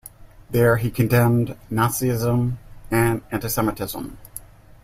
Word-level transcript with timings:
There, 0.49 0.77
he 0.77 0.89
condemned 0.89 1.55
Nazism 1.71 2.57
and 2.89 3.21
antisemitism. 3.29 4.17